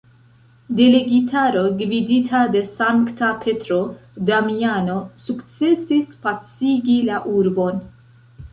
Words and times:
Delegitaro, 0.77 1.61
gvidita 1.81 2.39
de 2.55 2.63
sankta 2.69 3.29
Petro 3.43 3.77
Damiano 4.29 4.97
sukcesis 5.25 6.15
pacigi 6.25 6.97
la 7.13 7.21
urbon. 7.37 7.79